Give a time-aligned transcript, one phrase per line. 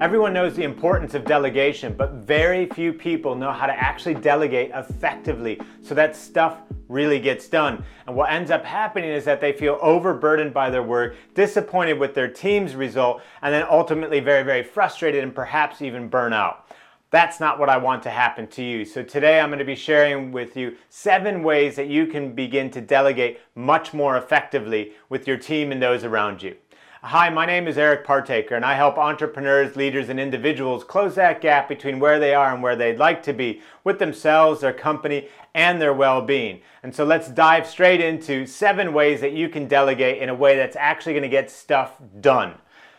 [0.00, 4.70] Everyone knows the importance of delegation, but very few people know how to actually delegate
[4.74, 7.84] effectively so that stuff really gets done.
[8.06, 12.14] And what ends up happening is that they feel overburdened by their work, disappointed with
[12.14, 16.66] their team's result, and then ultimately very, very frustrated and perhaps even burn out.
[17.10, 18.86] That's not what I want to happen to you.
[18.86, 22.70] So today I'm going to be sharing with you seven ways that you can begin
[22.70, 26.56] to delegate much more effectively with your team and those around you.
[27.02, 31.40] Hi, my name is Eric Partaker, and I help entrepreneurs, leaders, and individuals close that
[31.40, 35.28] gap between where they are and where they'd like to be with themselves, their company,
[35.54, 36.60] and their well being.
[36.82, 40.56] And so let's dive straight into seven ways that you can delegate in a way
[40.56, 42.56] that's actually going to get stuff done.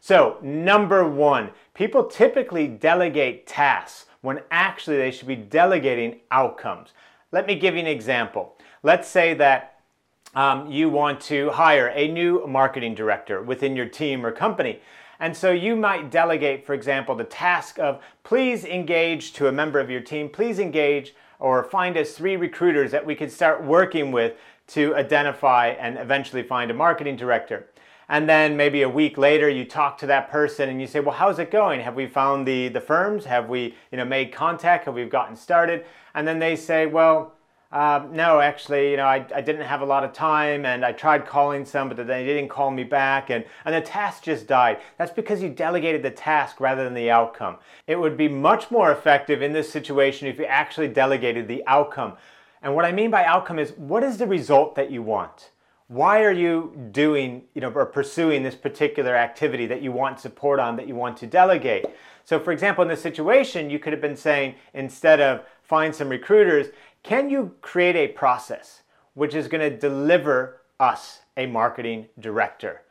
[0.00, 6.94] So, number one, people typically delegate tasks when actually they should be delegating outcomes.
[7.30, 8.56] Let me give you an example.
[8.82, 9.71] Let's say that
[10.34, 14.80] um, you want to hire a new marketing director within your team or company.
[15.20, 19.78] And so you might delegate, for example, the task of please engage to a member
[19.78, 24.10] of your team, please engage or find us three recruiters that we could start working
[24.10, 24.34] with
[24.68, 27.68] to identify and eventually find a marketing director.
[28.08, 31.14] And then maybe a week later you talk to that person and you say, well,
[31.14, 31.80] how's it going?
[31.80, 33.24] Have we found the, the firms?
[33.24, 34.86] Have we you know, made contact?
[34.86, 35.84] Have we gotten started?
[36.14, 37.34] And then they say, well,
[37.72, 40.92] um, no, actually, you know, I, I didn't have a lot of time and I
[40.92, 44.78] tried calling some, but they didn't call me back and, and the task just died.
[44.98, 47.56] That's because you delegated the task rather than the outcome.
[47.86, 52.14] It would be much more effective in this situation if you actually delegated the outcome.
[52.62, 55.50] And what I mean by outcome is what is the result that you want?
[55.88, 60.60] Why are you doing, you know, or pursuing this particular activity that you want support
[60.60, 61.86] on, that you want to delegate?
[62.24, 66.08] So, for example, in this situation, you could have been saying, instead of find some
[66.08, 66.68] recruiters,
[67.02, 68.82] can you create a process
[69.14, 72.82] which is going to deliver us a marketing director?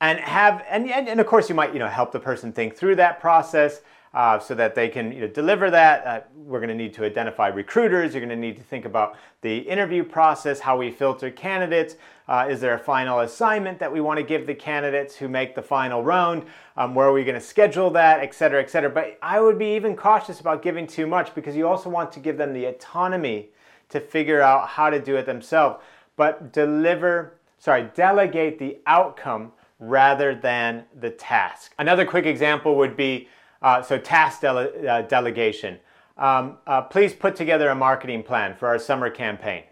[0.00, 2.76] And have and, and, and of course you might you know help the person think
[2.76, 3.80] through that process
[4.16, 6.06] uh, so that they can you know, deliver that.
[6.06, 8.14] Uh, we're going to need to identify recruiters.
[8.14, 11.96] You're going to need to think about the interview process, how we filter candidates.
[12.26, 15.54] Uh, is there a final assignment that we want to give the candidates who make
[15.54, 16.46] the final round?
[16.78, 18.88] Um, where are we going to schedule that, et cetera, et cetera?
[18.88, 22.20] But I would be even cautious about giving too much because you also want to
[22.20, 23.50] give them the autonomy
[23.90, 25.84] to figure out how to do it themselves.
[26.16, 31.74] But deliver, sorry, delegate the outcome rather than the task.
[31.78, 33.28] Another quick example would be
[33.62, 35.78] uh, so task dele- uh, delegation.
[36.16, 39.64] Um, uh, please put together a marketing plan for our summer campaign.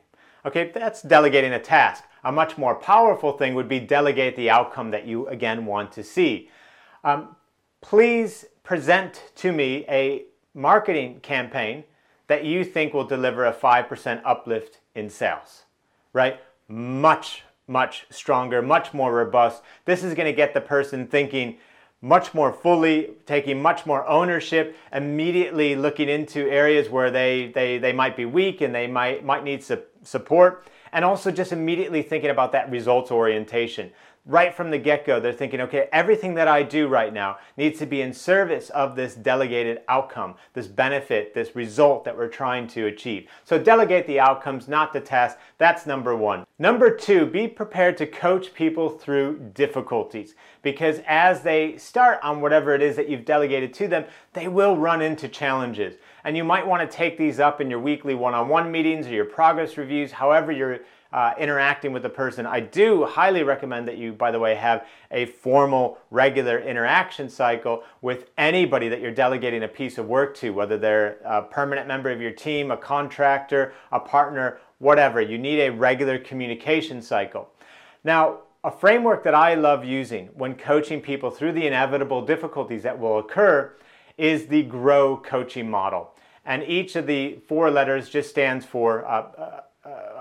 [0.45, 2.05] Okay, that's delegating a task.
[2.22, 6.03] A much more powerful thing would be delegate the outcome that you again want to
[6.03, 6.50] see.
[7.03, 7.37] Um,
[7.81, 10.25] please present to me a
[10.55, 11.84] marketing campaign
[12.27, 15.65] that you think will deliver a 5% uplift in sales,
[16.12, 16.41] right?
[16.69, 19.62] Much, much stronger, much more robust.
[19.84, 21.59] This is going to get the person thinking,
[22.04, 27.94] much more fully, taking much more ownership, immediately looking into areas where they, they, they
[27.94, 32.28] might be weak and they might, might need su- support, and also just immediately thinking
[32.28, 33.91] about that results orientation
[34.26, 37.78] right from the get go, they're thinking, okay, everything that I do right now needs
[37.80, 42.66] to be in service of this delegated outcome, this benefit, this result that we're trying
[42.68, 43.28] to achieve.
[43.44, 45.38] So delegate the outcomes, not the task.
[45.58, 46.46] That's number one.
[46.58, 52.74] Number two, be prepared to coach people through difficulties because as they start on whatever
[52.74, 55.96] it is that you've delegated to them, they will run into challenges.
[56.24, 59.06] And you might want to take these up in your weekly one on one meetings
[59.06, 60.80] or your progress reviews, however you're
[61.14, 62.44] uh, interacting with the person.
[62.44, 67.84] I do highly recommend that you, by the way, have a formal, regular interaction cycle
[68.02, 72.10] with anybody that you're delegating a piece of work to, whether they're a permanent member
[72.10, 75.20] of your team, a contractor, a partner, whatever.
[75.20, 77.48] You need a regular communication cycle.
[78.03, 82.98] Now, a framework that I love using when coaching people through the inevitable difficulties that
[82.98, 83.72] will occur
[84.19, 86.10] is the GROW coaching model.
[86.44, 89.60] And each of the four letters just stands for uh, uh,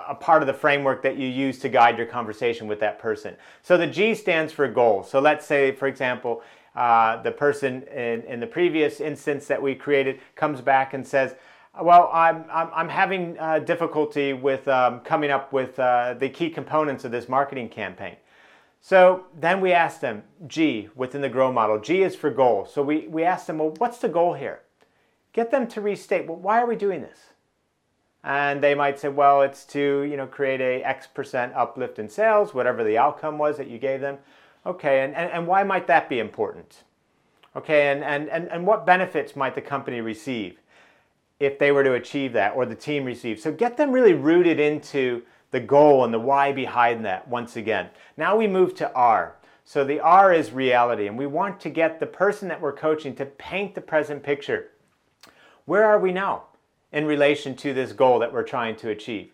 [0.08, 3.36] a part of the framework that you use to guide your conversation with that person.
[3.62, 5.04] So the G stands for goal.
[5.04, 6.42] So let's say, for example,
[6.76, 11.36] uh, the person in, in the previous instance that we created comes back and says,
[11.82, 16.50] well, I'm, I'm, I'm having uh, difficulty with um, coming up with uh, the key
[16.50, 18.16] components of this marketing campaign.
[18.82, 22.66] So then we ask them, G, within the GROW model, G is for goal.
[22.66, 24.60] So we, we ask them, well, what's the goal here?
[25.32, 27.33] Get them to restate, well, why are we doing this?
[28.24, 32.10] And they might say, well, it's to you know create a X percent uplift in
[32.10, 34.18] sales, whatever the outcome was that you gave them.
[34.66, 36.84] Okay, and, and, and why might that be important?
[37.56, 40.58] Okay, and, and, and, and what benefits might the company receive
[41.40, 43.40] if they were to achieve that or the team receive?
[43.40, 47.90] So get them really rooted into the goal and the why behind that once again.
[48.16, 49.36] Now we move to R.
[49.66, 53.16] So the R is reality, and we want to get the person that we're coaching
[53.16, 54.72] to paint the present picture.
[55.66, 56.44] Where are we now
[56.94, 59.32] in relation to this goal that we're trying to achieve?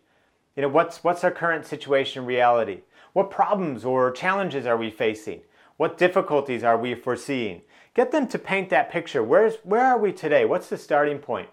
[0.56, 2.82] You know, what's, what's our current situation reality?
[3.14, 5.42] What problems or challenges are we facing?
[5.78, 7.62] What difficulties are we foreseeing?
[7.94, 9.22] Get them to paint that picture.
[9.22, 10.46] Where's, where are we today?
[10.46, 11.50] What's the starting point?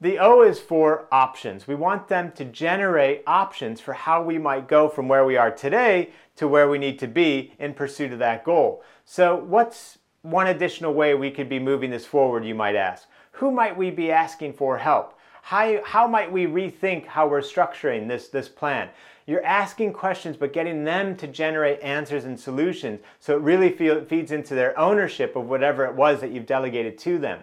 [0.00, 1.68] The O is for options.
[1.68, 5.50] We want them to generate options for how we might go from where we are
[5.50, 8.82] today to where we need to be in pursuit of that goal.
[9.04, 13.06] So, what's one additional way we could be moving this forward, you might ask?
[13.32, 15.18] Who might we be asking for help?
[15.42, 18.90] How, how might we rethink how we're structuring this, this plan?
[19.26, 24.04] You're asking questions, but getting them to generate answers and solutions so it really feel,
[24.04, 27.40] feeds into their ownership of whatever it was that you've delegated to them.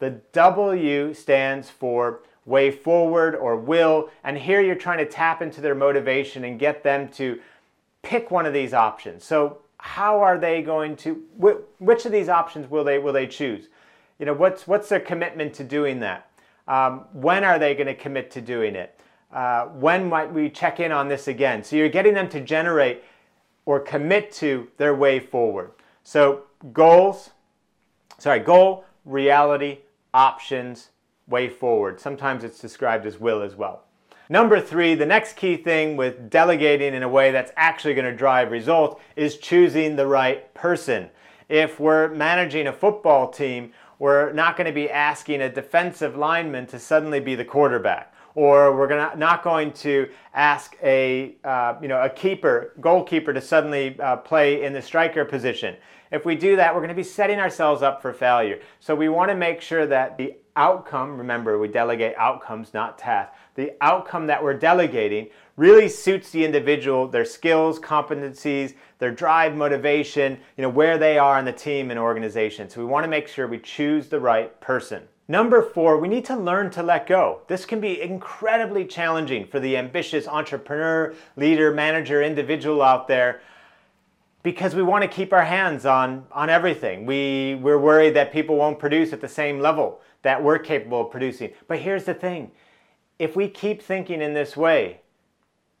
[0.00, 5.60] The W stands for way forward or will, and here you're trying to tap into
[5.60, 7.40] their motivation and get them to
[8.02, 9.24] pick one of these options.
[9.24, 11.22] So, how are they going to?
[11.78, 13.68] Which of these options will they will they choose?
[14.18, 16.28] You know, what's what's their commitment to doing that?
[16.66, 18.98] Um, when are they going to commit to doing it?
[19.32, 21.62] Uh, when might we check in on this again?
[21.62, 23.02] So you're getting them to generate
[23.66, 25.72] or commit to their way forward.
[26.02, 27.30] So goals,
[28.18, 29.78] sorry, goal, reality,
[30.12, 30.90] options,
[31.26, 32.00] way forward.
[32.00, 33.84] Sometimes it's described as will as well.
[34.28, 38.16] Number three, the next key thing with delegating in a way that's actually going to
[38.16, 41.10] drive results is choosing the right person.
[41.48, 46.66] If we're managing a football team, we're not going to be asking a defensive lineman
[46.66, 51.88] to suddenly be the quarterback or we're gonna, not going to ask a, uh, you
[51.88, 55.76] know, a keeper, goalkeeper to suddenly uh, play in the striker position.
[56.14, 58.60] If we do that, we're going to be setting ourselves up for failure.
[58.78, 63.36] So we want to make sure that the outcome, remember we delegate outcomes, not tasks,
[63.56, 70.38] the outcome that we're delegating really suits the individual, their skills, competencies, their drive, motivation,
[70.56, 72.70] you know, where they are in the team and organization.
[72.70, 75.02] So we want to make sure we choose the right person.
[75.26, 77.40] Number four, we need to learn to let go.
[77.48, 83.40] This can be incredibly challenging for the ambitious entrepreneur, leader, manager, individual out there
[84.44, 87.06] because we want to keep our hands on, on everything.
[87.06, 91.10] We, we're worried that people won't produce at the same level that we're capable of
[91.10, 91.52] producing.
[91.66, 92.52] But here's the thing
[93.18, 95.00] if we keep thinking in this way,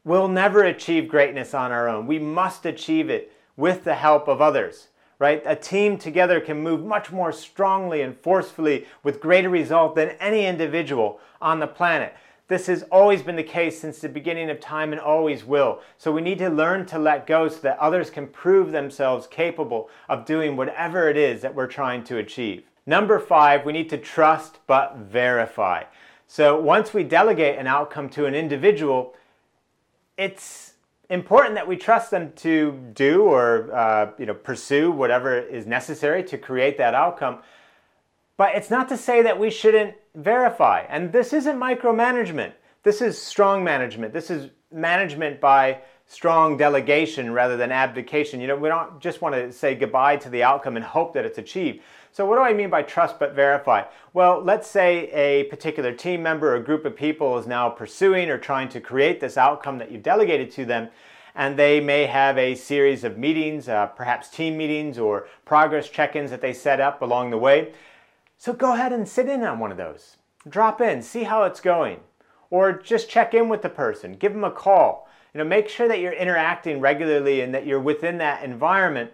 [0.02, 2.08] we'll never achieve greatness on our own.
[2.08, 4.88] We must achieve it with the help of others
[5.18, 5.42] right?
[5.46, 10.44] A team together can move much more strongly and forcefully with greater result than any
[10.44, 12.14] individual on the planet.
[12.46, 15.80] This has always been the case since the beginning of time and always will.
[15.96, 19.88] So we need to learn to let go so that others can prove themselves capable
[20.10, 22.64] of doing whatever it is that we're trying to achieve.
[22.84, 25.84] Number five, we need to trust but verify.
[26.26, 29.14] So once we delegate an outcome to an individual,
[30.18, 30.74] it's
[31.08, 36.22] important that we trust them to do or uh, you know pursue whatever is necessary
[36.24, 37.38] to create that outcome.
[38.36, 40.84] But it's not to say that we shouldn't verify.
[40.88, 42.52] And this isn't micromanagement.
[42.82, 44.12] This is strong management.
[44.12, 48.40] This is management by strong delegation rather than abdication.
[48.40, 51.24] You know, we don't just want to say goodbye to the outcome and hope that
[51.24, 51.80] it's achieved.
[52.12, 53.84] So, what do I mean by trust but verify?
[54.12, 58.38] Well, let's say a particular team member or group of people is now pursuing or
[58.38, 60.90] trying to create this outcome that you've delegated to them,
[61.34, 66.14] and they may have a series of meetings, uh, perhaps team meetings or progress check
[66.14, 67.72] ins that they set up along the way.
[68.36, 70.16] So, go ahead and sit in on one of those.
[70.48, 72.00] Drop in, see how it's going.
[72.50, 75.08] Or just check in with the person, give them a call.
[75.32, 79.10] You know, make sure that you're interacting regularly and that you're within that environment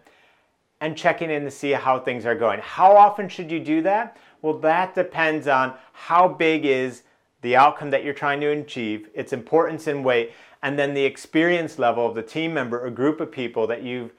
[0.80, 2.60] and checking in to see how things are going.
[2.60, 4.16] How often should you do that?
[4.42, 7.02] Well, that depends on how big is
[7.42, 11.78] the outcome that you're trying to achieve, its importance and weight, and then the experience
[11.78, 14.12] level of the team member or group of people that you've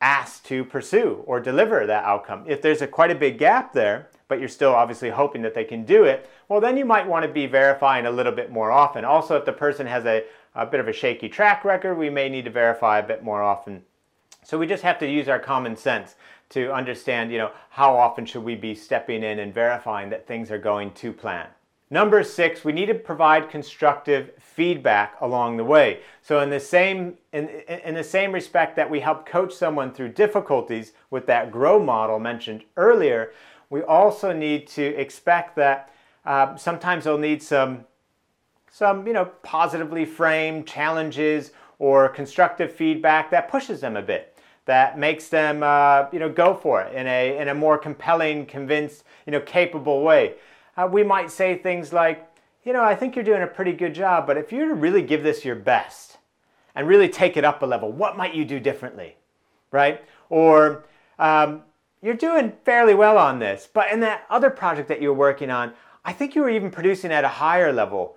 [0.00, 2.44] asked to pursue or deliver that outcome.
[2.46, 5.64] If there's a quite a big gap there, but you're still obviously hoping that they
[5.64, 8.70] can do it, well, then you might want to be verifying a little bit more
[8.70, 9.04] often.
[9.04, 12.28] Also, if the person has a, a bit of a shaky track record, we may
[12.28, 13.82] need to verify a bit more often
[14.48, 16.16] so we just have to use our common sense
[16.48, 20.50] to understand, you know, how often should we be stepping in and verifying that things
[20.50, 21.48] are going to plan.
[21.90, 26.00] Number six, we need to provide constructive feedback along the way.
[26.22, 27.50] So in the same in,
[27.84, 32.18] in the same respect that we help coach someone through difficulties with that grow model
[32.18, 33.32] mentioned earlier,
[33.70, 35.92] we also need to expect that
[36.24, 37.84] uh, sometimes they'll need some
[38.70, 44.98] some you know positively framed challenges or constructive feedback that pushes them a bit that
[44.98, 49.04] makes them uh, you know go for it in a in a more compelling, convinced,
[49.26, 50.34] you know, capable way.
[50.76, 52.24] Uh, we might say things like,
[52.64, 55.22] you know, I think you're doing a pretty good job, but if you really give
[55.24, 56.18] this your best
[56.74, 59.16] and really take it up a level, what might you do differently?
[59.70, 60.02] right?
[60.30, 60.84] Or
[61.18, 61.62] um,
[62.02, 65.72] you're doing fairly well on this, but in that other project that you're working on,
[66.04, 68.16] I think you were even producing at a higher level.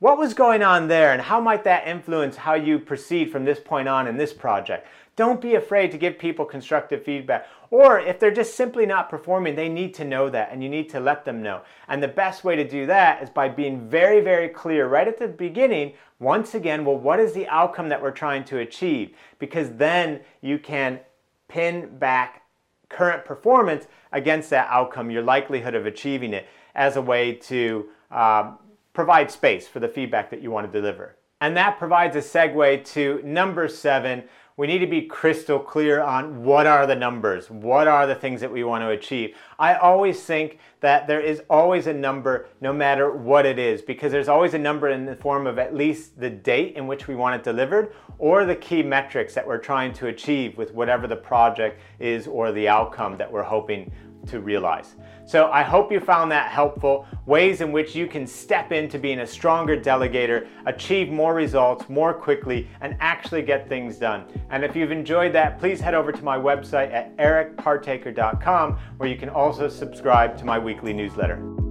[0.00, 3.58] What was going on there, and how might that influence how you proceed from this
[3.58, 4.86] point on in this project?
[5.16, 7.48] Don't be afraid to give people constructive feedback.
[7.70, 10.88] Or if they're just simply not performing, they need to know that and you need
[10.90, 11.62] to let them know.
[11.88, 15.18] And the best way to do that is by being very, very clear right at
[15.18, 15.94] the beginning.
[16.20, 19.16] Once again, well, what is the outcome that we're trying to achieve?
[19.40, 21.00] Because then you can
[21.48, 22.44] pin back
[22.88, 28.58] current performance against that outcome, your likelihood of achieving it, as a way to um,
[28.92, 31.16] provide space for the feedback that you want to deliver.
[31.40, 34.24] And that provides a segue to number seven.
[34.58, 38.40] We need to be crystal clear on what are the numbers, what are the things
[38.40, 39.36] that we want to achieve.
[39.56, 44.10] I always think that there is always a number no matter what it is, because
[44.10, 47.14] there's always a number in the form of at least the date in which we
[47.14, 51.14] want it delivered or the key metrics that we're trying to achieve with whatever the
[51.14, 53.92] project is or the outcome that we're hoping
[54.26, 54.96] to realize.
[55.24, 57.06] So I hope you found that helpful.
[57.26, 62.14] Ways in which you can step into being a stronger delegator, achieve more results more
[62.14, 64.24] quickly, and actually get things done.
[64.50, 69.16] And if you've enjoyed that, please head over to my website at ericpartaker.com where you
[69.16, 71.67] can also subscribe to my weekly newsletter.